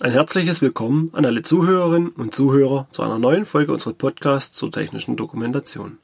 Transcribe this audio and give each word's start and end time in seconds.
Ein 0.00 0.10
herzliches 0.10 0.60
Willkommen 0.60 1.10
an 1.12 1.24
alle 1.24 1.42
Zuhörerinnen 1.42 2.08
und 2.08 2.34
Zuhörer 2.34 2.88
zu 2.90 3.02
einer 3.02 3.20
neuen 3.20 3.46
Folge 3.46 3.70
unseres 3.70 3.94
Podcasts 3.94 4.56
zur 4.56 4.72
technischen 4.72 5.14
Dokumentation. 5.14 5.98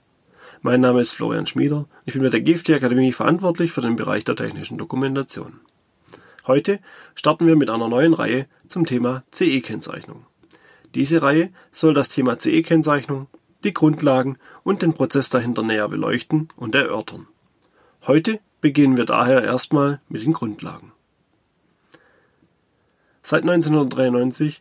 Mein 0.63 0.81
Name 0.81 1.01
ist 1.01 1.11
Florian 1.11 1.49
Schmieder. 1.49 1.87
Ich 2.05 2.13
bin 2.13 2.23
mit 2.23 2.33
der 2.33 2.41
GFT 2.41 2.71
Akademie 2.71 3.11
verantwortlich 3.11 3.73
für 3.73 3.81
den 3.81 3.97
Bereich 3.97 4.23
der 4.23 4.37
technischen 4.37 4.79
Dokumentation. 4.79 5.59
Heute 6.47 6.79
starten 7.17 7.49
wir 7.49 7.57
mit 7.57 7.69
einer 7.69 7.89
neuen 7.89 8.15
Reihe 8.15 8.47
zum 8.69 8.87
Thema 8.87 9.25
CE-Kennzeichnung. 9.33 10.25
Diese 10.95 11.21
Reihe 11.21 11.51
soll 11.73 11.93
das 11.93 12.11
Thema 12.11 12.39
CE-Kennzeichnung, 12.39 13.27
die 13.65 13.75
Grundlagen 13.75 14.39
und 14.63 14.83
den 14.83 14.95
Prozess 14.95 15.31
dahinter 15.31 15.65
näher 15.65 15.89
beleuchten 15.89 16.49
und 16.55 16.77
erörtern. 16.77 17.27
Heute 18.07 18.39
beginnen 18.61 18.97
wir 18.97 19.05
daher 19.05 19.43
erstmal 19.43 20.01
mit 20.09 20.23
den 20.23 20.33
Grundlagen. 20.33 20.93
Seit 23.31 23.45
1993 23.45 24.61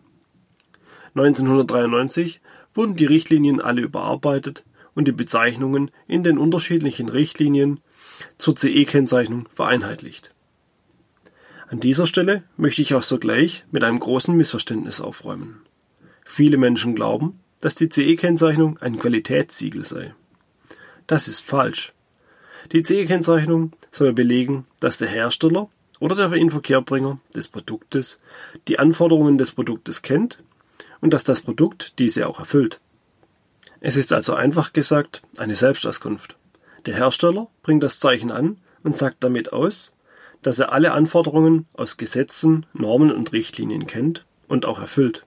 1993 1.15 2.41
wurden 2.75 2.97
die 2.97 3.07
Richtlinien 3.07 3.61
alle 3.61 3.81
überarbeitet 3.81 4.65
und 4.95 5.09
die 5.09 5.13
Bezeichnungen 5.13 5.91
in 6.07 6.23
den 6.23 6.37
unterschiedlichen 6.39 7.09
Richtlinien 7.09 7.81
zur 8.37 8.55
CE-Kennzeichnung 8.57 9.49
vereinheitlicht. 9.55 10.35
An 11.69 11.81
dieser 11.81 12.07
Stelle 12.07 12.45
möchte 12.57 12.81
ich 12.81 12.95
auch 12.95 13.03
sogleich 13.03 13.65
mit 13.73 13.83
einem 13.83 13.99
großen 13.99 14.37
Missverständnis 14.37 15.01
aufräumen. 15.01 15.63
Viele 16.25 16.59
Menschen 16.59 16.95
glauben, 16.95 17.41
dass 17.61 17.75
die 17.75 17.89
CE-Kennzeichnung 17.89 18.79
ein 18.79 18.99
Qualitätssiegel 18.99 19.83
sei. 19.83 20.15
Das 21.09 21.27
ist 21.27 21.41
falsch. 21.41 21.93
Die 22.73 22.83
CE-Kennzeichnung 22.83 23.73
soll 23.91 24.13
belegen, 24.13 24.67
dass 24.79 24.99
der 24.99 25.09
Hersteller 25.09 25.69
oder 25.99 26.15
der 26.15 26.33
Inverkehrbringer 26.33 27.19
des 27.35 27.49
Produktes 27.49 28.21
die 28.69 28.79
Anforderungen 28.79 29.37
des 29.37 29.53
Produktes 29.53 30.03
kennt 30.03 30.39
und 31.01 31.13
dass 31.13 31.25
das 31.25 31.41
Produkt 31.41 31.95
diese 31.99 32.29
auch 32.29 32.39
erfüllt. 32.39 32.81
Es 33.81 33.97
ist 33.97 34.13
also 34.13 34.35
einfach 34.35 34.73
gesagt 34.73 35.23
eine 35.37 35.57
Selbstauskunft. 35.57 36.37
Der 36.87 36.95
Hersteller 36.95 37.49
bringt 37.63 37.83
das 37.83 37.99
Zeichen 37.99 38.31
an 38.31 38.59
und 38.85 38.95
sagt 38.95 39.25
damit 39.25 39.53
aus, 39.53 39.93
dass 40.47 40.61
er 40.61 40.71
alle 40.71 40.93
Anforderungen 40.93 41.67
aus 41.75 41.97
Gesetzen, 41.97 42.67
Normen 42.73 43.11
und 43.11 43.33
Richtlinien 43.33 43.89
kennt 43.89 44.25
und 44.47 44.65
auch 44.65 44.79
erfüllt. 44.79 45.27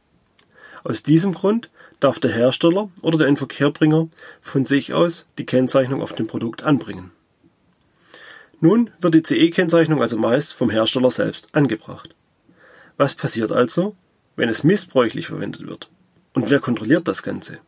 Aus 0.85 1.03
diesem 1.03 1.33
Grund 1.33 1.69
darf 1.99 2.19
der 2.19 2.31
Hersteller 2.31 2.89
oder 3.01 3.17
der 3.17 3.27
Inverkehrbringer 3.27 4.07
von 4.39 4.63
sich 4.63 4.93
aus 4.93 5.25
die 5.37 5.45
Kennzeichnung 5.45 6.01
auf 6.01 6.13
dem 6.13 6.27
Produkt 6.27 6.63
anbringen. 6.63 7.11
Nun 8.61 8.91
wird 9.01 9.13
die 9.13 9.23
CE-Kennzeichnung 9.23 10.01
also 10.01 10.15
meist 10.15 10.53
vom 10.53 10.69
Hersteller 10.69 11.11
selbst 11.11 11.49
angebracht. 11.51 12.15
Was 12.95 13.13
passiert 13.13 13.51
also, 13.51 13.97
wenn 14.37 14.47
es 14.47 14.63
missbräuchlich 14.63 15.27
verwendet 15.27 15.67
wird? 15.67 15.89
Und 16.31 16.49
wer 16.49 16.61
kontrolliert 16.61 17.09
das 17.09 17.23
Ganze? 17.23 17.59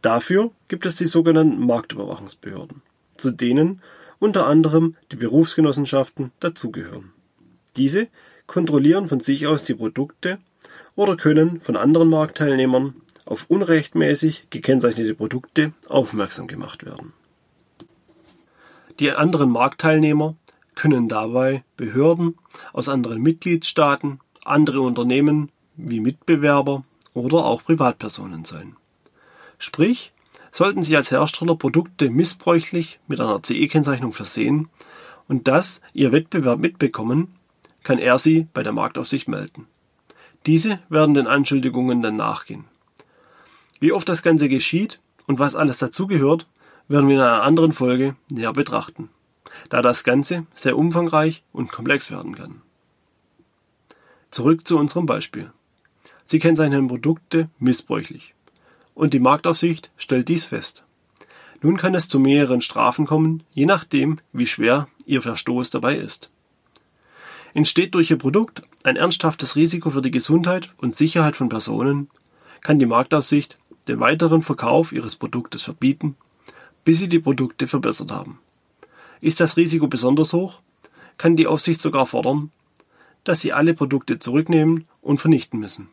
Dafür 0.00 0.52
gibt 0.68 0.86
es 0.86 0.96
die 0.96 1.06
sogenannten 1.06 1.66
Marktüberwachungsbehörden, 1.66 2.80
zu 3.18 3.30
denen 3.30 3.82
unter 4.18 4.46
anderem 4.46 4.96
die 5.12 5.16
Berufsgenossenschaften 5.16 6.32
dazugehören. 6.40 7.12
Diese 7.76 8.08
kontrollieren 8.46 9.08
von 9.08 9.20
sich 9.20 9.46
aus 9.46 9.64
die 9.64 9.74
Produkte 9.74 10.38
oder 10.94 11.16
können 11.16 11.60
von 11.60 11.76
anderen 11.76 12.08
Marktteilnehmern 12.08 12.94
auf 13.24 13.46
unrechtmäßig 13.48 14.46
gekennzeichnete 14.50 15.14
Produkte 15.14 15.72
aufmerksam 15.88 16.46
gemacht 16.46 16.86
werden. 16.86 17.12
Die 19.00 19.12
anderen 19.12 19.50
Marktteilnehmer 19.50 20.36
können 20.74 21.08
dabei 21.08 21.64
Behörden 21.76 22.36
aus 22.72 22.88
anderen 22.88 23.20
Mitgliedstaaten, 23.20 24.20
andere 24.44 24.80
Unternehmen 24.80 25.50
wie 25.76 26.00
Mitbewerber 26.00 26.84
oder 27.12 27.44
auch 27.44 27.64
Privatpersonen 27.64 28.44
sein. 28.44 28.76
Sprich, 29.58 30.12
Sollten 30.56 30.84
Sie 30.84 30.96
als 30.96 31.10
Hersteller 31.10 31.54
Produkte 31.54 32.08
missbräuchlich 32.08 32.98
mit 33.08 33.20
einer 33.20 33.42
CE-Kennzeichnung 33.42 34.12
versehen 34.12 34.70
und 35.28 35.48
das 35.48 35.82
Ihr 35.92 36.12
Wettbewerb 36.12 36.60
mitbekommen, 36.60 37.34
kann 37.82 37.98
er 37.98 38.18
Sie 38.18 38.46
bei 38.54 38.62
der 38.62 38.72
Marktaufsicht 38.72 39.28
melden. 39.28 39.66
Diese 40.46 40.78
werden 40.88 41.12
den 41.12 41.26
Anschuldigungen 41.26 42.00
dann 42.00 42.16
nachgehen. 42.16 42.64
Wie 43.80 43.92
oft 43.92 44.08
das 44.08 44.22
Ganze 44.22 44.48
geschieht 44.48 44.98
und 45.26 45.38
was 45.38 45.54
alles 45.54 45.76
dazugehört, 45.76 46.46
werden 46.88 47.10
wir 47.10 47.16
in 47.16 47.20
einer 47.20 47.42
anderen 47.42 47.72
Folge 47.72 48.16
näher 48.30 48.54
betrachten, 48.54 49.10
da 49.68 49.82
das 49.82 50.04
Ganze 50.04 50.46
sehr 50.54 50.78
umfangreich 50.78 51.42
und 51.52 51.70
komplex 51.70 52.10
werden 52.10 52.34
kann. 52.34 52.62
Zurück 54.30 54.66
zu 54.66 54.78
unserem 54.78 55.04
Beispiel. 55.04 55.52
Sie 56.24 56.38
kennzeichnen 56.38 56.88
Produkte 56.88 57.50
missbräuchlich 57.58 58.32
und 58.96 59.12
die 59.12 59.20
Marktaufsicht 59.20 59.92
stellt 59.96 60.26
dies 60.26 60.46
fest. 60.46 60.82
Nun 61.62 61.76
kann 61.76 61.94
es 61.94 62.08
zu 62.08 62.18
mehreren 62.18 62.62
Strafen 62.62 63.06
kommen, 63.06 63.44
je 63.52 63.66
nachdem, 63.66 64.18
wie 64.32 64.46
schwer 64.46 64.88
Ihr 65.04 65.22
Verstoß 65.22 65.70
dabei 65.70 65.96
ist. 65.96 66.30
Entsteht 67.54 67.94
durch 67.94 68.10
Ihr 68.10 68.18
Produkt 68.18 68.62
ein 68.82 68.96
ernsthaftes 68.96 69.54
Risiko 69.54 69.90
für 69.90 70.02
die 70.02 70.10
Gesundheit 70.10 70.72
und 70.78 70.96
Sicherheit 70.96 71.36
von 71.36 71.48
Personen, 71.48 72.10
kann 72.62 72.78
die 72.78 72.86
Marktaufsicht 72.86 73.58
den 73.86 74.00
weiteren 74.00 74.42
Verkauf 74.42 74.92
Ihres 74.92 75.14
Produktes 75.14 75.62
verbieten, 75.62 76.16
bis 76.84 76.98
Sie 76.98 77.08
die 77.08 77.20
Produkte 77.20 77.66
verbessert 77.66 78.10
haben. 78.10 78.40
Ist 79.20 79.40
das 79.40 79.56
Risiko 79.56 79.86
besonders 79.88 80.32
hoch, 80.32 80.60
kann 81.18 81.36
die 81.36 81.46
Aufsicht 81.46 81.80
sogar 81.80 82.06
fordern, 82.06 82.50
dass 83.24 83.40
Sie 83.40 83.52
alle 83.52 83.74
Produkte 83.74 84.18
zurücknehmen 84.18 84.86
und 85.02 85.18
vernichten 85.18 85.60
müssen. 85.60 85.88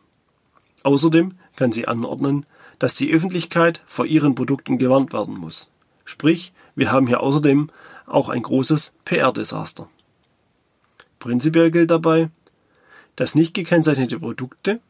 Außerdem 0.84 1.32
kann 1.56 1.72
sie 1.72 1.88
anordnen, 1.88 2.46
dass 2.78 2.94
die 2.94 3.12
Öffentlichkeit 3.12 3.82
vor 3.86 4.06
ihren 4.06 4.34
Produkten 4.34 4.78
gewarnt 4.78 5.12
werden 5.12 5.34
muss. 5.34 5.70
Sprich, 6.04 6.52
wir 6.74 6.92
haben 6.92 7.06
hier 7.06 7.20
außerdem 7.20 7.70
auch 8.06 8.28
ein 8.28 8.42
großes 8.42 8.92
PR-Desaster. 9.04 9.88
Prinzipiell 11.18 11.70
gilt 11.70 11.90
dabei, 11.90 12.30
dass 13.16 13.34
nicht 13.34 13.54
gekennzeichnete 13.54 14.18
Produkte, 14.18 14.80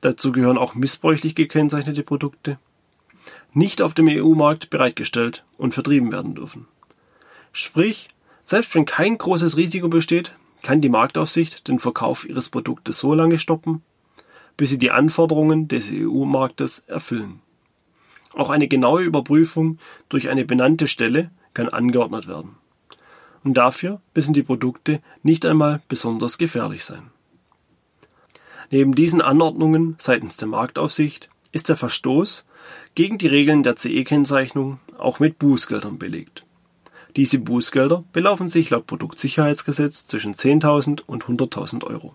dazu 0.00 0.32
gehören 0.32 0.58
auch 0.58 0.74
missbräuchlich 0.74 1.34
gekennzeichnete 1.34 2.02
Produkte, 2.02 2.58
nicht 3.52 3.82
auf 3.82 3.94
dem 3.94 4.08
EU-Markt 4.08 4.70
bereitgestellt 4.70 5.44
und 5.58 5.74
vertrieben 5.74 6.12
werden 6.12 6.34
dürfen. 6.34 6.68
Sprich, 7.52 8.08
selbst 8.44 8.74
wenn 8.74 8.84
kein 8.84 9.18
großes 9.18 9.56
Risiko 9.56 9.88
besteht, 9.88 10.32
kann 10.62 10.80
die 10.80 10.88
Marktaufsicht 10.88 11.66
den 11.68 11.78
Verkauf 11.78 12.28
ihres 12.28 12.50
Produktes 12.50 12.98
so 12.98 13.14
lange 13.14 13.38
stoppen, 13.38 13.82
bis 14.60 14.68
sie 14.68 14.78
die 14.78 14.90
Anforderungen 14.90 15.68
des 15.68 15.88
EU-Marktes 15.90 16.80
erfüllen. 16.80 17.40
Auch 18.34 18.50
eine 18.50 18.68
genaue 18.68 19.02
Überprüfung 19.02 19.78
durch 20.10 20.28
eine 20.28 20.44
benannte 20.44 20.86
Stelle 20.86 21.30
kann 21.54 21.70
angeordnet 21.70 22.28
werden. 22.28 22.56
Und 23.42 23.54
dafür 23.54 24.02
müssen 24.14 24.34
die 24.34 24.42
Produkte 24.42 25.00
nicht 25.22 25.46
einmal 25.46 25.80
besonders 25.88 26.36
gefährlich 26.36 26.84
sein. 26.84 27.04
Neben 28.70 28.94
diesen 28.94 29.22
Anordnungen 29.22 29.96
seitens 29.98 30.36
der 30.36 30.48
Marktaufsicht 30.48 31.30
ist 31.52 31.70
der 31.70 31.78
Verstoß 31.78 32.44
gegen 32.94 33.16
die 33.16 33.28
Regeln 33.28 33.62
der 33.62 33.76
CE-Kennzeichnung 33.76 34.78
auch 34.98 35.20
mit 35.20 35.38
Bußgeldern 35.38 35.98
belegt. 35.98 36.44
Diese 37.16 37.38
Bußgelder 37.38 38.04
belaufen 38.12 38.50
sich 38.50 38.68
laut 38.68 38.86
Produktsicherheitsgesetz 38.86 40.06
zwischen 40.06 40.34
10.000 40.34 41.00
und 41.06 41.24
100.000 41.24 41.82
Euro. 41.84 42.14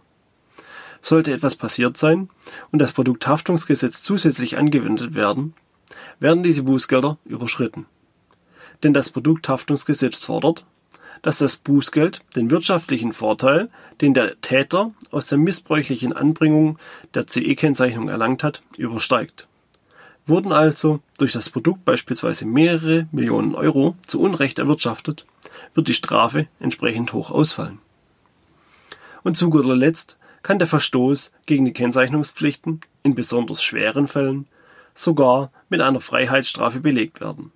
Sollte 1.05 1.31
etwas 1.31 1.55
passiert 1.55 1.97
sein 1.97 2.29
und 2.71 2.79
das 2.79 2.91
Produkthaftungsgesetz 2.91 4.01
zusätzlich 4.01 4.57
angewendet 4.57 5.13
werden, 5.13 5.53
werden 6.19 6.41
diese 6.41 6.63
Bußgelder 6.63 7.19
überschritten. 7.25 7.85
Denn 8.81 8.91
das 8.91 9.11
Produkthaftungsgesetz 9.11 10.25
fordert, 10.25 10.65
dass 11.21 11.37
das 11.37 11.57
Bußgeld 11.57 12.21
den 12.35 12.49
wirtschaftlichen 12.49 13.13
Vorteil, 13.13 13.69
den 14.01 14.15
der 14.15 14.41
Täter 14.41 14.95
aus 15.11 15.27
der 15.27 15.37
missbräuchlichen 15.37 16.11
Anbringung 16.11 16.79
der 17.13 17.27
CE-Kennzeichnung 17.27 18.09
erlangt 18.09 18.41
hat, 18.41 18.63
übersteigt. 18.75 19.47
Wurden 20.25 20.51
also 20.51 21.01
durch 21.19 21.33
das 21.33 21.51
Produkt 21.51 21.85
beispielsweise 21.85 22.47
mehrere 22.47 23.07
Millionen 23.11 23.53
Euro 23.53 23.95
zu 24.07 24.19
Unrecht 24.19 24.57
erwirtschaftet, 24.57 25.27
wird 25.75 25.87
die 25.87 25.93
Strafe 25.93 26.47
entsprechend 26.59 27.13
hoch 27.13 27.29
ausfallen. 27.29 27.77
Und 29.21 29.37
zu 29.37 29.51
guter 29.51 29.75
Letzt 29.75 30.17
kann 30.45 30.59
der 30.59 30.67
Verstoß 30.67 31.31
gegen 31.47 31.65
die 31.65 31.73
Kennzeichnungspflichten 31.73 32.81
in 33.01 33.15
besonders 33.15 33.63
schweren 33.63 34.07
Fällen 34.07 34.45
sogar 34.93 35.51
mit 35.69 35.81
einer 35.81 35.99
Freiheitsstrafe 35.99 36.81
belegt 36.81 37.19
werden. 37.19 37.51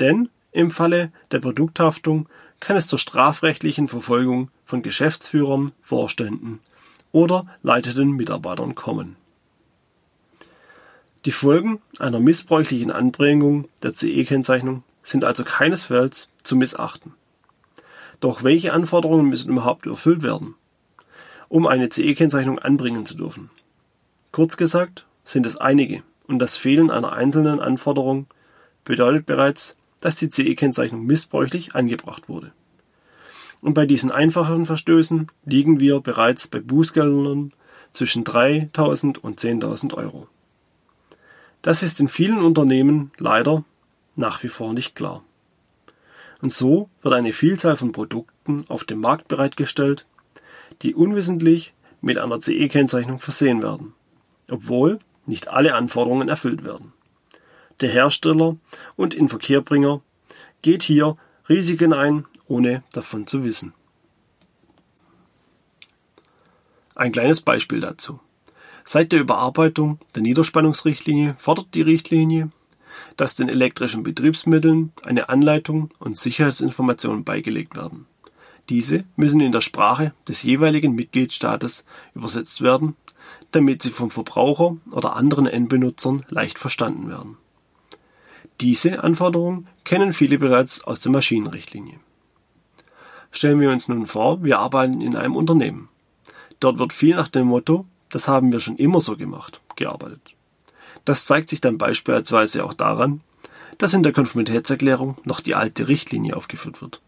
Denn 0.00 0.30
im 0.50 0.70
Falle 0.70 1.12
der 1.32 1.40
Produkthaftung 1.40 2.26
kann 2.60 2.78
es 2.78 2.86
zur 2.86 2.98
strafrechtlichen 2.98 3.88
Verfolgung 3.88 4.50
von 4.64 4.80
Geschäftsführern, 4.80 5.72
Vorständen 5.82 6.60
oder 7.12 7.46
leitenden 7.62 8.12
Mitarbeitern 8.12 8.74
kommen. 8.74 9.16
Die 11.26 11.30
Folgen 11.30 11.82
einer 11.98 12.20
missbräuchlichen 12.20 12.90
Anbringung 12.90 13.68
der 13.82 13.92
CE-Kennzeichnung 13.92 14.82
sind 15.02 15.24
also 15.24 15.44
keinesfalls 15.44 16.30
zu 16.42 16.56
missachten. 16.56 17.12
Doch 18.20 18.42
welche 18.42 18.72
Anforderungen 18.72 19.28
müssen 19.28 19.50
überhaupt 19.50 19.84
erfüllt 19.84 20.22
werden, 20.22 20.54
um 21.54 21.68
eine 21.68 21.88
CE-Kennzeichnung 21.88 22.58
anbringen 22.58 23.06
zu 23.06 23.14
dürfen? 23.14 23.48
Kurz 24.32 24.56
gesagt 24.56 25.06
sind 25.24 25.46
es 25.46 25.56
einige 25.56 26.02
und 26.26 26.40
das 26.40 26.56
Fehlen 26.56 26.90
einer 26.90 27.12
einzelnen 27.12 27.60
Anforderung 27.60 28.26
bedeutet 28.82 29.24
bereits, 29.24 29.76
dass 30.00 30.16
die 30.16 30.30
CE-Kennzeichnung 30.30 31.06
missbräuchlich 31.06 31.76
angebracht 31.76 32.28
wurde. 32.28 32.50
Und 33.60 33.74
bei 33.74 33.86
diesen 33.86 34.10
einfachen 34.10 34.66
Verstößen 34.66 35.28
liegen 35.44 35.78
wir 35.78 36.00
bereits 36.00 36.48
bei 36.48 36.58
Bußgeldern 36.58 37.52
zwischen 37.92 38.24
3.000 38.24 39.18
und 39.20 39.38
10.000 39.38 39.94
Euro. 39.94 40.26
Das 41.62 41.84
ist 41.84 42.00
in 42.00 42.08
vielen 42.08 42.42
Unternehmen 42.42 43.12
leider 43.16 43.62
nach 44.16 44.42
wie 44.42 44.48
vor 44.48 44.72
nicht 44.72 44.96
klar. 44.96 45.22
Und 46.42 46.52
so 46.52 46.88
wird 47.02 47.14
eine 47.14 47.32
Vielzahl 47.32 47.76
von 47.76 47.92
Produkten 47.92 48.64
auf 48.66 48.82
dem 48.82 48.98
Markt 48.98 49.28
bereitgestellt, 49.28 50.04
die 50.82 50.94
unwissentlich 50.94 51.74
mit 52.00 52.18
einer 52.18 52.40
CE-Kennzeichnung 52.40 53.18
versehen 53.18 53.62
werden, 53.62 53.94
obwohl 54.50 54.98
nicht 55.26 55.48
alle 55.48 55.74
Anforderungen 55.74 56.28
erfüllt 56.28 56.64
werden. 56.64 56.92
Der 57.80 57.90
Hersteller 57.90 58.56
und 58.96 59.14
Inverkehrbringer 59.14 60.00
geht 60.62 60.82
hier 60.82 61.16
Risiken 61.48 61.92
ein, 61.92 62.26
ohne 62.46 62.82
davon 62.92 63.26
zu 63.26 63.44
wissen. 63.44 63.72
Ein 66.94 67.12
kleines 67.12 67.40
Beispiel 67.40 67.80
dazu. 67.80 68.20
Seit 68.84 69.12
der 69.12 69.20
Überarbeitung 69.20 69.98
der 70.14 70.22
Niederspannungsrichtlinie 70.22 71.34
fordert 71.38 71.74
die 71.74 71.82
Richtlinie, 71.82 72.50
dass 73.16 73.34
den 73.34 73.48
elektrischen 73.48 74.02
Betriebsmitteln 74.02 74.92
eine 75.02 75.28
Anleitung 75.28 75.90
und 75.98 76.16
Sicherheitsinformationen 76.16 77.24
beigelegt 77.24 77.76
werden. 77.76 78.06
Diese 78.68 79.04
müssen 79.16 79.40
in 79.40 79.52
der 79.52 79.60
Sprache 79.60 80.12
des 80.28 80.42
jeweiligen 80.42 80.94
Mitgliedstaates 80.94 81.84
übersetzt 82.14 82.62
werden, 82.62 82.96
damit 83.52 83.82
sie 83.82 83.90
vom 83.90 84.10
Verbraucher 84.10 84.76
oder 84.90 85.16
anderen 85.16 85.46
Endbenutzern 85.46 86.24
leicht 86.28 86.58
verstanden 86.58 87.08
werden. 87.08 87.36
Diese 88.60 89.02
Anforderungen 89.04 89.66
kennen 89.84 90.12
viele 90.12 90.38
bereits 90.38 90.82
aus 90.82 91.00
der 91.00 91.12
Maschinenrichtlinie. 91.12 91.98
Stellen 93.30 93.60
wir 93.60 93.70
uns 93.70 93.88
nun 93.88 94.06
vor, 94.06 94.42
wir 94.44 94.58
arbeiten 94.58 95.00
in 95.00 95.16
einem 95.16 95.36
Unternehmen. 95.36 95.88
Dort 96.60 96.78
wird 96.78 96.92
viel 96.92 97.16
nach 97.16 97.28
dem 97.28 97.48
Motto 97.48 97.86
das 98.14 98.28
haben 98.28 98.52
wir 98.52 98.60
schon 98.60 98.76
immer 98.76 99.00
so 99.00 99.16
gemacht, 99.16 99.60
gearbeitet. 99.74 100.20
Das 101.04 101.26
zeigt 101.26 101.50
sich 101.50 101.60
dann 101.60 101.78
beispielsweise 101.78 102.64
auch 102.64 102.72
daran, 102.72 103.22
dass 103.78 103.92
in 103.92 104.04
der 104.04 104.12
Konformitätserklärung 104.12 105.16
noch 105.24 105.40
die 105.40 105.56
alte 105.56 105.88
Richtlinie 105.88 106.36
aufgeführt 106.36 106.80
wird. 106.80 107.00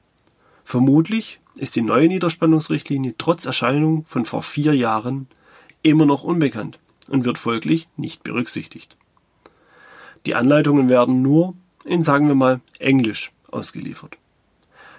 Vermutlich 0.64 1.38
ist 1.58 1.76
die 1.76 1.82
neue 1.82 2.08
Niederspannungsrichtlinie 2.08 3.14
trotz 3.18 3.46
Erscheinung 3.46 4.04
von 4.06 4.24
vor 4.24 4.42
vier 4.42 4.74
Jahren 4.74 5.28
immer 5.82 6.06
noch 6.06 6.22
unbekannt 6.22 6.78
und 7.08 7.24
wird 7.24 7.38
folglich 7.38 7.88
nicht 7.96 8.22
berücksichtigt. 8.22 8.96
Die 10.26 10.34
Anleitungen 10.34 10.88
werden 10.88 11.22
nur 11.22 11.54
in, 11.84 12.02
sagen 12.02 12.28
wir 12.28 12.34
mal, 12.34 12.60
Englisch 12.78 13.30
ausgeliefert. 13.50 14.16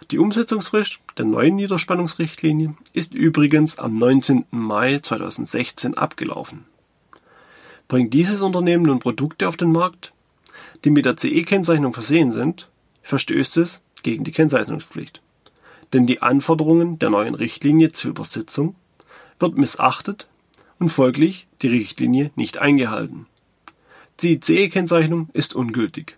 Die 0.10 0.20
Umsetzungsfrist 0.20 1.00
der 1.18 1.26
neuen 1.26 1.56
Niederspannungsrichtlinie 1.56 2.76
ist 2.94 3.14
übrigens 3.14 3.78
am 3.78 3.98
19. 3.98 4.46
Mai 4.52 5.00
2016 5.00 5.96
abgelaufen. 5.96 6.66
Bringt 7.88 8.14
dieses 8.14 8.42
Unternehmen 8.42 8.84
nun 8.84 9.00
Produkte 9.00 9.48
auf 9.48 9.58
den 9.58 9.72
Markt, 9.72 10.14
die 10.86 10.92
mit 10.92 11.06
der 11.06 11.18
CE-Kennzeichnung 11.18 11.94
versehen 11.94 12.32
sind, 12.32 12.70
verstößt 13.04 13.58
es 13.58 13.82
gegen 14.04 14.24
die 14.24 14.32
Kennzeichnungspflicht. 14.32 15.22
Denn 15.94 16.06
die 16.06 16.22
Anforderungen 16.22 17.00
der 17.00 17.10
neuen 17.10 17.36
Richtlinie 17.36 17.92
zur 17.92 18.12
Übersetzung 18.12 18.76
wird 19.40 19.58
missachtet 19.58 20.28
und 20.80 20.90
folglich 20.90 21.48
die 21.62 21.70
Richtlinie 21.70 22.32
nicht 22.36 22.58
eingehalten. 22.60 23.26
Die 24.22 24.40
CE-Kennzeichnung 24.40 25.30
ist 25.34 25.56
ungültig. 25.56 26.18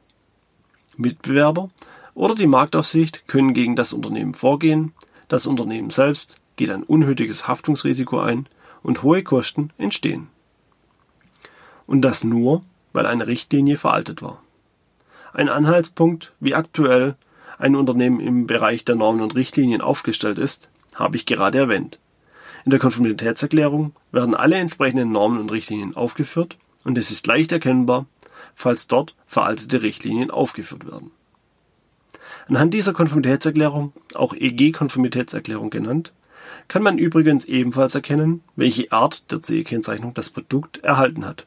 Mitbewerber 0.97 1.69
oder 2.13 2.35
die 2.35 2.47
Marktaufsicht 2.47 3.27
können 3.27 3.53
gegen 3.53 3.75
das 3.75 3.93
Unternehmen 3.93 4.33
vorgehen, 4.33 4.93
das 5.27 5.47
Unternehmen 5.47 5.91
selbst 5.91 6.37
geht 6.55 6.71
ein 6.71 6.83
unnötiges 6.83 7.47
Haftungsrisiko 7.47 8.19
ein 8.19 8.47
und 8.83 9.03
hohe 9.03 9.23
Kosten 9.23 9.71
entstehen. 9.77 10.27
Und 11.85 12.01
das 12.01 12.23
nur, 12.23 12.61
weil 12.93 13.05
eine 13.05 13.27
Richtlinie 13.27 13.77
veraltet 13.77 14.21
war. 14.21 14.41
Ein 15.33 15.49
Anhaltspunkt, 15.49 16.33
wie 16.39 16.55
aktuell 16.55 17.15
ein 17.59 17.75
Unternehmen 17.75 18.19
im 18.19 18.47
Bereich 18.47 18.85
der 18.85 18.95
Normen 18.95 19.21
und 19.21 19.35
Richtlinien 19.35 19.81
aufgestellt 19.81 20.39
ist, 20.39 20.69
habe 20.95 21.17
ich 21.17 21.25
gerade 21.25 21.59
erwähnt. 21.59 21.99
In 22.65 22.71
der 22.71 22.79
Konformitätserklärung 22.79 23.93
werden 24.11 24.33
alle 24.33 24.55
entsprechenden 24.55 25.11
Normen 25.11 25.39
und 25.39 25.51
Richtlinien 25.51 25.95
aufgeführt 25.95 26.57
und 26.83 26.97
es 26.97 27.11
ist 27.11 27.27
leicht 27.27 27.51
erkennbar, 27.51 28.05
falls 28.55 28.87
dort 28.87 29.15
veraltete 29.27 29.81
Richtlinien 29.81 30.31
aufgeführt 30.31 30.85
werden. 30.89 31.11
Anhand 32.47 32.73
dieser 32.73 32.93
Konformitätserklärung, 32.93 33.93
auch 34.15 34.33
EG-Konformitätserklärung 34.33 35.69
genannt, 35.69 36.13
kann 36.67 36.81
man 36.81 36.97
übrigens 36.97 37.45
ebenfalls 37.45 37.93
erkennen, 37.93 38.41
welche 38.55 38.91
Art 38.91 39.31
der 39.31 39.41
CE-Kennzeichnung 39.41 40.13
das 40.13 40.29
Produkt 40.29 40.77
erhalten 40.77 41.25
hat. 41.25 41.45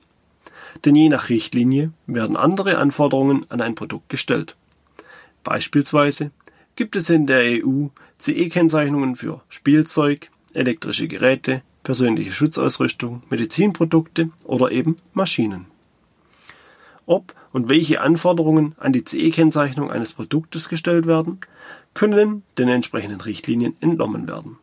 Denn 0.84 0.94
je 0.94 1.08
nach 1.08 1.28
Richtlinie 1.28 1.92
werden 2.06 2.36
andere 2.36 2.78
Anforderungen 2.78 3.46
an 3.48 3.60
ein 3.60 3.74
Produkt 3.74 4.08
gestellt. 4.08 4.56
Beispielsweise 5.44 6.30
gibt 6.76 6.96
es 6.96 7.10
in 7.10 7.26
der 7.26 7.64
EU 7.64 7.88
CE-Kennzeichnungen 8.18 9.16
für 9.16 9.42
Spielzeug, 9.48 10.30
elektrische 10.54 11.08
Geräte, 11.08 11.62
persönliche 11.82 12.32
Schutzausrüstung, 12.32 13.22
Medizinprodukte 13.28 14.30
oder 14.44 14.70
eben 14.70 14.98
Maschinen 15.12 15.66
ob 17.06 17.34
und 17.52 17.68
welche 17.68 18.00
Anforderungen 18.00 18.74
an 18.78 18.92
die 18.92 19.04
CE-Kennzeichnung 19.04 19.90
eines 19.90 20.12
Produktes 20.12 20.68
gestellt 20.68 21.06
werden, 21.06 21.40
können 21.94 22.42
den 22.58 22.68
entsprechenden 22.68 23.20
Richtlinien 23.20 23.76
entnommen 23.80 24.26
werden. 24.28 24.58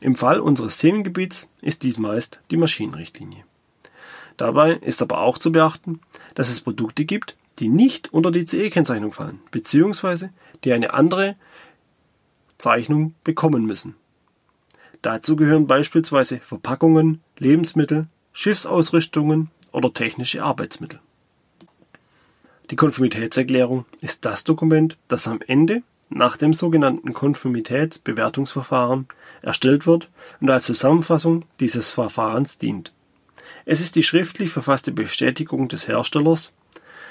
Im 0.00 0.14
Fall 0.14 0.40
unseres 0.40 0.78
Themengebiets 0.78 1.48
ist 1.60 1.82
dies 1.82 1.98
meist 1.98 2.40
die 2.50 2.56
Maschinenrichtlinie. 2.56 3.44
Dabei 4.36 4.74
ist 4.74 5.02
aber 5.02 5.20
auch 5.20 5.36
zu 5.36 5.52
beachten, 5.52 6.00
dass 6.34 6.48
es 6.48 6.60
Produkte 6.60 7.04
gibt, 7.04 7.36
die 7.60 7.68
nicht 7.68 8.12
unter 8.12 8.30
die 8.30 8.44
CE-Kennzeichnung 8.44 9.12
fallen, 9.12 9.40
beziehungsweise 9.50 10.30
die 10.64 10.72
eine 10.72 10.94
andere 10.94 11.36
Zeichnung 12.58 13.14
bekommen 13.22 13.64
müssen. 13.64 13.94
Dazu 15.02 15.36
gehören 15.36 15.66
beispielsweise 15.66 16.38
Verpackungen, 16.38 17.20
Lebensmittel, 17.38 18.08
Schiffsausrüstungen 18.32 19.50
oder 19.72 19.92
technische 19.92 20.42
Arbeitsmittel. 20.42 21.00
Die 22.70 22.76
Konformitätserklärung 22.76 23.86
ist 24.00 24.24
das 24.24 24.44
Dokument, 24.44 24.96
das 25.08 25.26
am 25.26 25.40
Ende 25.46 25.82
nach 26.08 26.36
dem 26.36 26.52
sogenannten 26.52 27.12
Konformitätsbewertungsverfahren 27.12 29.06
erstellt 29.42 29.86
wird 29.86 30.08
und 30.40 30.50
als 30.50 30.64
Zusammenfassung 30.64 31.44
dieses 31.60 31.92
Verfahrens 31.92 32.58
dient. 32.58 32.92
Es 33.64 33.80
ist 33.80 33.96
die 33.96 34.02
schriftlich 34.02 34.50
verfasste 34.50 34.92
Bestätigung 34.92 35.68
des 35.68 35.88
Herstellers, 35.88 36.52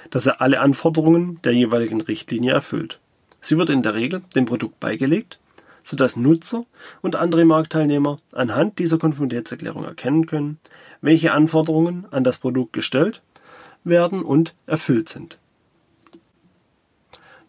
dass 0.10 0.25
er 0.25 0.41
alle 0.41 0.60
Anforderungen 0.60 1.39
der 1.44 1.53
jeweiligen 1.53 2.01
Richtlinie 2.01 2.51
erfüllt. 2.51 3.00
Sie 3.41 3.58
wird 3.58 3.70
in 3.70 3.84
der 3.84 3.94
Regel 3.94 4.22
dem 4.36 4.46
Produkt 4.46 4.79
beigelegt, 4.79 5.39
sodass 5.84 6.18
Nutzer 6.18 6.65
und 7.01 7.15
andere 7.15 7.46
Marktteilnehmer 7.46 8.20
anhand 8.32 8.79
dieser 8.79 8.98
Konformitätserklärung 8.98 9.84
erkennen 9.86 10.25
können, 10.25 10.60
welche 11.01 11.32
Anforderungen 11.34 12.06
an 12.12 12.24
das 12.24 12.38
Produkt 12.38 12.74
gestellt 12.74 13.22
werden 13.84 14.22
und 14.22 14.53
erfüllt 14.65 15.10
sind. 15.10 15.38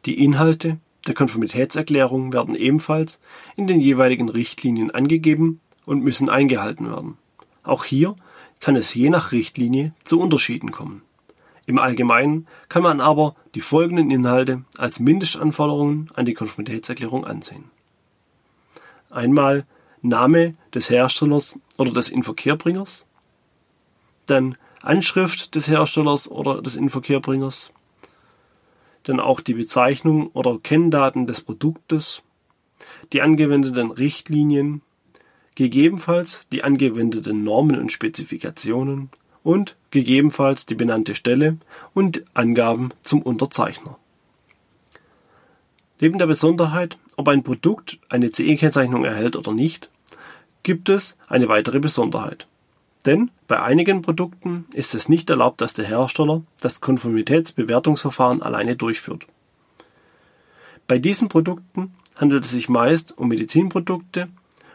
Die 0.07 0.23
Inhalte 0.23 0.79
der 1.07 1.15
Konformitätserklärung 1.15 2.33
werden 2.33 2.55
ebenfalls 2.55 3.21
in 3.57 3.67
den 3.67 3.81
jeweiligen 3.81 4.29
Richtlinien 4.29 4.91
angegeben 4.91 5.61
und 5.85 6.03
müssen 6.03 6.29
eingehalten 6.29 6.89
werden. 6.89 7.19
Auch 7.63 7.85
hier 7.85 8.17
kann 8.61 8.77
es 8.77 8.95
je 8.95 9.11
nach 9.11 9.33
Richtlinie 9.33 9.93
zu 10.05 10.21
Unterschieden 10.21 10.71
kommen. 10.71 11.03
Im 11.71 11.79
Allgemeinen 11.79 12.49
kann 12.69 12.83
man 12.83 13.01
aber 13.01 13.37
die 13.55 13.61
folgenden 13.61 14.11
Inhalte 14.11 14.65
als 14.77 14.99
Mindestanforderungen 14.99 16.11
an 16.15 16.27
die 16.27 16.35
Konformitätserklärung 16.35 17.25
ansehen. 17.25 17.71
Einmal 19.09 19.65
Name 20.03 20.57
des 20.75 20.91
Herstellers 20.91 21.57
oder 21.77 21.93
des 21.93 22.09
Inverkehrbringers, 22.09 23.07
dann 24.27 24.57
Anschrift 24.83 25.55
des 25.55 25.69
Herstellers 25.69 26.29
oder 26.29 26.61
des 26.61 26.75
Inverkehrbringers, 26.75 27.71
dann 29.05 29.21
auch 29.21 29.39
die 29.41 29.55
Bezeichnung 29.55 30.31
oder 30.33 30.59
Kenndaten 30.59 31.29
des 31.29 31.41
Produktes, 31.41 32.25
die 33.13 33.23
angewendeten 33.23 33.93
Richtlinien, 33.93 34.83
gegebenenfalls 35.55 36.49
die 36.51 36.65
angewendeten 36.65 37.45
Normen 37.45 37.79
und 37.79 37.93
Spezifikationen 37.93 39.11
und 39.51 39.75
gegebenenfalls 39.91 40.65
die 40.65 40.77
benannte 40.77 41.17
Stelle 41.17 41.57
und 41.93 42.25
Angaben 42.35 42.91
zum 43.03 43.21
Unterzeichner. 43.21 43.99
Neben 45.99 46.21
der 46.21 46.29
Besonderheit, 46.29 46.99
ob 47.17 47.27
ein 47.27 47.43
Produkt 47.43 47.99
eine 48.09 48.31
CE-Kennzeichnung 48.31 49.05
erhält 49.05 49.35
oder 49.35 49.53
nicht, 49.53 49.91
gibt 50.63 50.89
es 50.89 51.17
eine 51.27 51.49
weitere 51.49 51.81
Besonderheit. 51.81 52.47
Denn 53.07 53.33
bei 53.49 53.61
einigen 53.61 54.03
Produkten 54.03 54.67
ist 54.73 54.95
es 54.95 55.09
nicht 55.09 55.29
erlaubt, 55.29 55.61
dass 55.61 55.75
der 55.75 55.87
Hersteller 55.87 56.43
das 56.61 56.81
Konformitätsbewertungsverfahren 56.81 58.43
alleine 58.43 58.77
durchführt. 58.77 59.27
Bei 60.87 61.01
diesen 61.01 61.29
Produkten 61.29 61.93
handelt 62.15 62.45
es 62.45 62.53
sich 62.53 62.69
meist 62.69 63.19
um 63.19 63.27
Medizinprodukte 63.27 64.29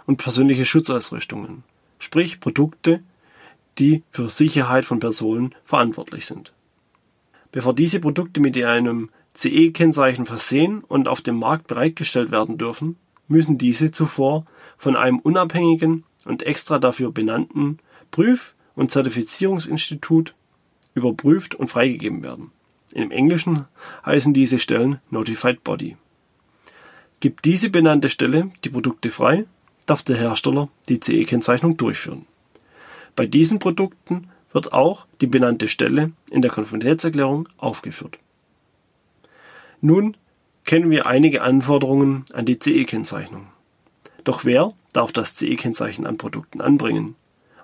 und 0.05 0.17
persönliche 0.17 0.65
Schutzausrüstungen, 0.65 1.63
sprich 1.97 2.41
Produkte, 2.41 2.99
die 3.79 4.03
für 4.09 4.29
Sicherheit 4.29 4.85
von 4.85 4.99
Personen 4.99 5.55
verantwortlich 5.63 6.25
sind. 6.25 6.53
Bevor 7.51 7.73
diese 7.73 7.99
Produkte 7.99 8.41
mit 8.41 8.57
einem 8.57 9.09
CE-Kennzeichen 9.33 10.25
versehen 10.25 10.83
und 10.83 11.07
auf 11.07 11.21
dem 11.21 11.37
Markt 11.37 11.67
bereitgestellt 11.67 12.31
werden 12.31 12.57
dürfen, 12.57 12.97
müssen 13.27 13.57
diese 13.57 13.91
zuvor 13.91 14.45
von 14.77 14.95
einem 14.95 15.19
unabhängigen 15.19 16.03
und 16.25 16.43
extra 16.43 16.79
dafür 16.79 17.11
benannten 17.11 17.79
Prüf- 18.11 18.55
und 18.75 18.91
Zertifizierungsinstitut 18.91 20.35
überprüft 20.93 21.55
und 21.55 21.67
freigegeben 21.67 22.23
werden. 22.23 22.51
Im 22.93 23.11
Englischen 23.11 23.65
heißen 24.05 24.33
diese 24.33 24.59
Stellen 24.59 24.99
Notified 25.09 25.63
Body. 25.63 25.97
Gibt 27.19 27.45
diese 27.45 27.69
benannte 27.69 28.09
Stelle 28.09 28.51
die 28.63 28.69
Produkte 28.69 29.09
frei, 29.09 29.45
darf 29.85 30.01
der 30.01 30.17
Hersteller 30.17 30.69
die 30.87 30.99
CE-Kennzeichnung 30.99 31.77
durchführen. 31.77 32.25
Bei 33.15 33.25
diesen 33.27 33.59
Produkten 33.59 34.29
wird 34.51 34.73
auch 34.73 35.05
die 35.21 35.27
benannte 35.27 35.67
Stelle 35.67 36.11
in 36.29 36.41
der 36.41 36.51
Konformitätserklärung 36.51 37.49
aufgeführt. 37.57 38.17
Nun 39.81 40.17
kennen 40.63 40.89
wir 40.89 41.05
einige 41.05 41.41
Anforderungen 41.41 42.25
an 42.33 42.45
die 42.45 42.59
CE-Kennzeichnung. 42.59 43.47
Doch 44.23 44.45
wer 44.45 44.73
darf 44.93 45.11
das 45.11 45.35
CE-Kennzeichen 45.35 46.07
an 46.07 46.17
Produkten 46.17 46.61
anbringen? 46.61 47.15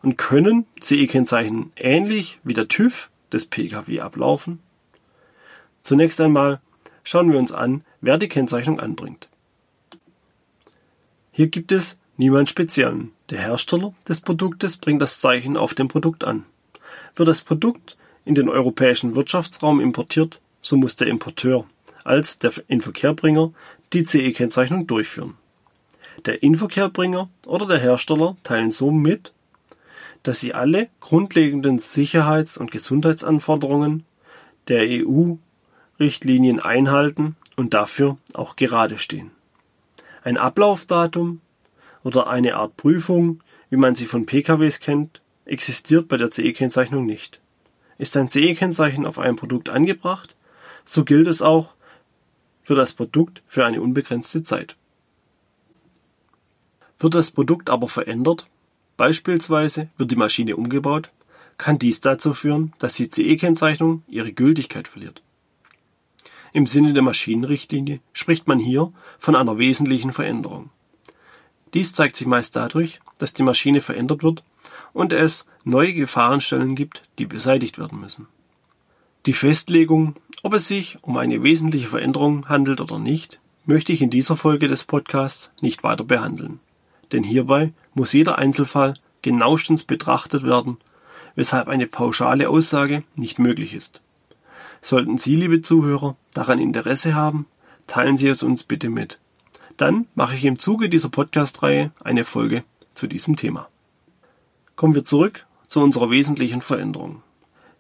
Und 0.02 0.18
können 0.18 0.66
CE-Kennzeichen 0.80 1.72
ähnlich 1.76 2.40
wie 2.44 2.54
der 2.54 2.68
TÜV 2.68 3.10
des 3.32 3.46
Pkw 3.46 4.02
ablaufen? 4.02 4.60
Zunächst 5.82 6.20
einmal 6.22 6.60
schauen 7.04 7.32
wir 7.32 7.40
uns 7.40 7.52
an, 7.52 7.84
wer 8.02 8.18
die 8.18 8.28
Kennzeichnung 8.28 8.80
anbringt. 8.80 9.30
Hier 11.32 11.48
gibt 11.48 11.72
es 11.72 11.98
niemand 12.22 12.52
Speziellen. 12.52 13.12
Der 13.32 13.40
Hersteller 13.40 13.96
des 14.08 14.22
Produktes 14.22 14.78
bringt 14.78 15.02
das 15.02 15.22
Zeichen 15.22 15.58
auf 15.58 15.74
dem 15.74 15.88
Produkt 15.88 16.24
an. 16.24 16.46
Wird 17.16 17.28
das 17.28 17.42
Produkt 17.42 17.98
in 18.26 18.36
den 18.36 18.48
europäischen 18.48 19.16
Wirtschaftsraum 19.16 19.82
importiert, 19.82 20.40
so 20.62 20.78
muss 20.78 20.96
der 20.96 21.08
Importeur 21.08 21.66
als 22.04 22.38
der 22.38 22.54
Inverkehrbringer 22.68 23.52
die 23.94 24.04
CE-Kennzeichnung 24.04 24.86
durchführen. 24.86 25.34
Der 26.26 26.44
Inverkehrbringer 26.44 27.28
oder 27.48 27.66
der 27.66 27.80
Hersteller 27.80 28.38
teilen 28.44 28.70
so 28.70 28.92
mit, 28.92 29.34
dass 30.22 30.40
sie 30.40 30.54
alle 30.54 30.90
grundlegenden 31.00 31.80
Sicherheits- 31.80 32.58
und 32.58 32.70
Gesundheitsanforderungen 32.70 34.06
der 34.68 34.84
EU-Richtlinien 34.88 36.60
einhalten 36.60 37.36
und 37.56 37.74
dafür 37.74 38.18
auch 38.34 38.56
gerade 38.56 39.00
stehen. 39.00 39.32
Ein 40.24 40.38
Ablaufdatum 40.38 41.42
oder 42.04 42.28
eine 42.28 42.56
Art 42.56 42.78
Prüfung, 42.78 43.42
wie 43.70 43.78
man 43.78 43.96
sie 43.96 44.06
von 44.06 44.26
PKWs 44.26 44.80
kennt, 44.80 45.22
existiert 45.46 46.08
bei 46.08 46.18
der 46.18 46.32
CE-Kennzeichnung 46.32 47.06
nicht. 47.06 47.40
Ist 47.98 48.18
ein 48.18 48.30
CE-Kennzeichen 48.30 49.06
auf 49.06 49.20
einem 49.20 49.36
Produkt 49.36 49.70
angebracht, 49.70 50.36
so 50.86 51.04
gilt 51.04 51.28
es 51.28 51.42
auch 51.42 51.74
für 52.64 52.76
das 52.76 52.94
Produkt 52.94 53.42
für 53.48 53.66
eine 53.66 53.82
unbegrenzte 53.82 54.44
Zeit. 54.44 54.76
Wird 57.00 57.16
das 57.16 57.32
Produkt 57.32 57.70
aber 57.70 57.88
verändert, 57.88 58.48
beispielsweise 58.98 59.90
wird 59.98 60.12
die 60.12 60.16
Maschine 60.16 60.56
umgebaut, 60.56 61.12
kann 61.58 61.80
dies 61.80 62.02
dazu 62.02 62.34
führen, 62.34 62.74
dass 62.80 62.96
die 62.96 63.10
CE-Kennzeichnung 63.10 64.04
ihre 64.08 64.34
Gültigkeit 64.34 64.88
verliert. 64.88 65.22
Im 66.54 66.68
Sinne 66.68 66.94
der 66.94 67.04
Maschinenrichtlinie 67.04 68.00
spricht 68.14 68.48
man 68.48 68.60
hier 68.60 68.92
von 69.20 69.36
einer 69.36 69.58
wesentlichen 69.58 70.12
Veränderung. 70.12 70.70
Dies 71.74 71.94
zeigt 71.94 72.16
sich 72.16 72.28
meist 72.28 72.56
dadurch, 72.56 73.00
dass 73.18 73.34
die 73.34 73.44
Maschine 73.44 73.82
verändert 73.82 74.24
wird 74.24 74.44
und 74.94 75.14
es 75.14 75.46
neue 75.64 75.94
Gefahrenstellen 75.94 76.76
gibt, 76.76 77.04
die 77.18 77.26
beseitigt 77.26 77.78
werden 77.78 78.00
müssen. 78.00 78.28
Die 79.26 79.34
Festlegung, 79.34 80.16
ob 80.42 80.54
es 80.54 80.68
sich 80.68 80.98
um 81.02 81.18
eine 81.18 81.44
wesentliche 81.44 81.88
Veränderung 81.88 82.50
handelt 82.50 82.82
oder 82.82 82.98
nicht, 82.98 83.40
möchte 83.66 83.94
ich 83.94 84.02
in 84.02 84.10
dieser 84.10 84.36
Folge 84.36 84.68
des 84.68 84.84
Podcasts 84.84 85.52
nicht 85.62 85.84
weiter 85.84 86.04
behandeln. 86.04 86.60
Denn 87.12 87.24
hierbei 87.24 87.74
muss 87.94 88.14
jeder 88.14 88.40
Einzelfall 88.40 88.96
genauestens 89.22 89.84
betrachtet 89.84 90.44
werden, 90.44 90.78
weshalb 91.36 91.68
eine 91.68 91.88
pauschale 91.88 92.50
Aussage 92.50 93.04
nicht 93.16 93.38
möglich 93.38 93.74
ist. 93.74 94.02
Sollten 94.82 95.18
Sie, 95.18 95.36
liebe 95.36 95.62
Zuhörer, 95.62 96.16
daran 96.34 96.60
Interesse 96.60 97.14
haben, 97.14 97.46
teilen 97.86 98.18
Sie 98.18 98.28
es 98.28 98.42
uns 98.42 98.64
bitte 98.64 98.90
mit. 98.90 99.20
Dann 99.82 100.06
mache 100.14 100.36
ich 100.36 100.46
im 100.46 100.60
Zuge 100.60 100.90
dieser 100.90 101.10
Podcast-Reihe 101.10 101.90
eine 102.04 102.24
Folge 102.24 102.64
zu 102.94 103.08
diesem 103.08 103.36
Thema. 103.36 103.68
Kommen 104.76 104.94
wir 104.94 105.06
zurück 105.06 105.48
zu 105.66 105.80
unserer 105.80 106.12
wesentlichen 106.12 106.62
Veränderung. 106.62 107.24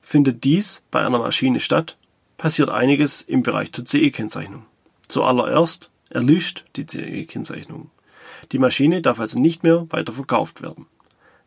Findet 0.01 0.43
dies 0.43 0.81
bei 0.89 1.05
einer 1.05 1.19
Maschine 1.19 1.59
statt, 1.59 1.97
passiert 2.39 2.71
einiges 2.71 3.21
im 3.21 3.43
Bereich 3.43 3.69
der 3.69 3.85
CE-Kennzeichnung. 3.85 4.65
Zuallererst 5.09 5.91
erlischt 6.09 6.65
die 6.75 6.87
CE-Kennzeichnung. 6.87 7.91
Die 8.51 8.57
Maschine 8.57 9.03
darf 9.03 9.19
also 9.19 9.39
nicht 9.39 9.61
mehr 9.61 9.85
weiter 9.91 10.11
verkauft 10.11 10.63
werden. 10.63 10.87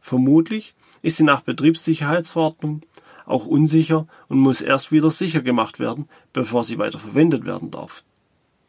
Vermutlich 0.01 0.77
ist 1.03 1.17
sie 1.17 1.25
nach 1.25 1.41
Betriebssicherheitsverordnung 1.41 2.83
auch 3.27 3.47
unsicher 3.47 4.07
und 4.29 4.39
muss 4.39 4.61
erst 4.61 4.93
wieder 4.93 5.11
sicher 5.11 5.43
gemacht 5.43 5.81
werden, 5.81 6.09
bevor 6.33 6.63
sie 6.63 6.79
weiter 6.79 7.01
verwendet 7.01 7.45
werden 7.45 7.73
darf. 7.73 8.05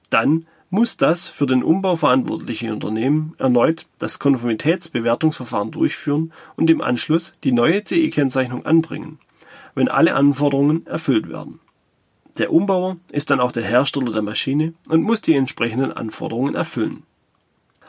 Dann 0.09 0.47
muss 0.75 0.97
das 0.97 1.29
für 1.29 1.45
den 1.45 1.63
Umbau 1.63 1.95
verantwortliche 1.95 2.73
Unternehmen 2.73 3.33
erneut 3.37 3.87
das 3.97 4.19
Konformitätsbewertungsverfahren 4.19 5.71
durchführen 5.71 6.33
und 6.57 6.69
im 6.69 6.81
Anschluss 6.81 7.31
die 7.45 7.53
neue 7.53 7.81
CE-Kennzeichnung 7.81 8.65
anbringen, 8.65 9.17
wenn 9.73 9.87
alle 9.87 10.15
Anforderungen 10.15 10.85
erfüllt 10.85 11.29
werden. 11.29 11.61
Der 12.37 12.51
Umbauer 12.51 12.97
ist 13.09 13.29
dann 13.29 13.39
auch 13.39 13.53
der 13.53 13.63
Hersteller 13.63 14.11
der 14.11 14.21
Maschine 14.21 14.73
und 14.89 15.01
muss 15.01 15.21
die 15.21 15.33
entsprechenden 15.35 15.93
Anforderungen 15.93 16.55
erfüllen. 16.55 17.03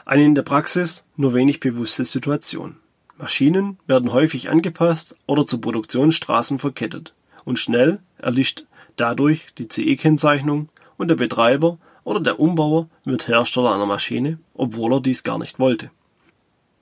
Eine 0.05 0.23
in 0.23 0.35
der 0.35 0.43
Praxis 0.43 1.03
nur 1.17 1.33
wenig 1.33 1.59
bewusste 1.59 2.05
Situation. 2.05 2.77
Maschinen 3.17 3.79
werden 3.85 4.13
häufig 4.13 4.49
angepasst 4.49 5.17
oder 5.25 5.45
zu 5.45 5.59
Produktionsstraßen 5.59 6.57
verkettet 6.57 7.13
und 7.43 7.59
schnell 7.59 7.99
erlischt 8.17 8.63
dadurch 8.95 9.47
die 9.57 9.67
CE-Kennzeichnung 9.67 10.69
und 10.95 11.09
der 11.09 11.15
Betreiber 11.15 11.79
oder 12.07 12.21
der 12.21 12.39
Umbauer 12.39 12.87
wird 13.03 13.27
Hersteller 13.27 13.75
einer 13.75 13.85
Maschine, 13.85 14.39
obwohl 14.53 14.93
er 14.93 15.01
dies 15.01 15.23
gar 15.23 15.37
nicht 15.37 15.59
wollte. 15.59 15.91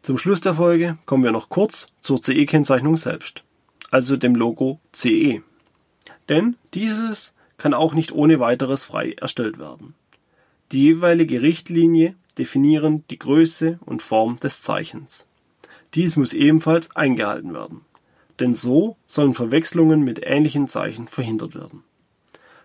Zum 0.04 0.20
Schluss 0.20 0.40
der 0.40 0.54
Folge 0.54 1.00
kommen 1.08 1.24
wir 1.24 1.32
noch 1.32 1.50
kurz 1.50 1.88
zur 2.00 2.22
CE-Kennzeichnung 2.22 2.96
selbst, 2.96 3.44
also 3.90 4.18
dem 4.18 4.36
Logo 4.36 4.80
CE. 4.92 5.42
Denn 6.30 6.58
dieses 6.76 7.34
kann 7.58 7.74
auch 7.74 7.96
nicht 7.96 8.12
ohne 8.12 8.40
weiteres 8.40 8.84
frei 8.84 9.14
erstellt 9.14 9.58
werden. 9.58 9.96
Die 10.72 10.84
jeweilige 10.84 11.42
Richtlinie 11.42 12.14
definieren 12.38 13.04
die 13.10 13.18
Größe 13.18 13.80
und 13.84 14.04
Form 14.04 14.40
des 14.40 14.62
Zeichens. 14.62 15.26
Dies 15.96 16.18
muss 16.18 16.34
ebenfalls 16.34 16.96
eingehalten 16.96 17.52
werden, 17.56 17.82
denn 18.40 18.54
so 18.54 18.96
sollen 19.08 19.34
Verwechslungen 19.34 20.04
mit 20.04 20.22
ähnlichen 20.24 20.68
Zeichen 20.68 21.08
verhindert 21.08 21.56
werden. 21.56 21.84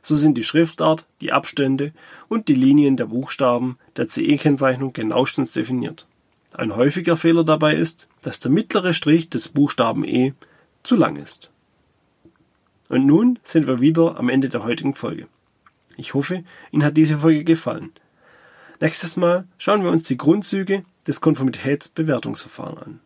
So 0.02 0.16
sind 0.16 0.36
die 0.36 0.44
Schriftart, 0.44 1.04
die 1.20 1.32
Abstände 1.32 1.92
und 2.28 2.48
die 2.48 2.54
Linien 2.54 2.96
der 2.96 3.06
Buchstaben 3.06 3.78
der 3.96 4.08
CE-Kennzeichnung 4.08 4.92
genauestens 4.92 5.52
definiert. 5.52 6.06
Ein 6.52 6.74
häufiger 6.74 7.16
Fehler 7.16 7.44
dabei 7.44 7.74
ist, 7.74 8.08
dass 8.22 8.40
der 8.40 8.50
mittlere 8.50 8.92
Strich 8.92 9.30
des 9.30 9.48
Buchstaben 9.48 10.04
E 10.04 10.34
zu 10.82 10.96
lang 10.96 11.16
ist. 11.16 11.50
Und 12.88 13.06
nun 13.06 13.38
sind 13.44 13.66
wir 13.66 13.80
wieder 13.80 14.18
am 14.18 14.28
Ende 14.28 14.48
der 14.48 14.64
heutigen 14.64 14.94
Folge. 14.94 15.28
Ich 15.96 16.14
hoffe, 16.14 16.44
Ihnen 16.72 16.84
hat 16.84 16.96
diese 16.96 17.18
Folge 17.18 17.44
gefallen. 17.44 17.92
Nächstes 18.80 19.16
Mal 19.16 19.44
schauen 19.58 19.84
wir 19.84 19.90
uns 19.90 20.04
die 20.04 20.16
Grundzüge 20.16 20.84
des 21.06 21.20
Konformitätsbewertungsverfahrens 21.20 22.82
an. 22.82 23.00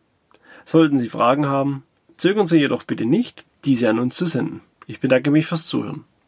Sollten 0.65 0.99
Sie 0.99 1.09
Fragen 1.09 1.47
haben, 1.47 1.83
zögern 2.17 2.47
Sie 2.47 2.59
jedoch 2.59 2.85
bitte 2.85 3.05
nicht, 3.05 3.45
diese 3.65 3.91
an 3.91 3.99
uns 3.99 4.17
zu 4.17 4.27
senden. 4.27 4.63
Ich 4.87 5.01
bedanke 5.01 5.31
mich 5.31 5.47
fürs 5.47 5.67
Zuhören. 5.67 6.05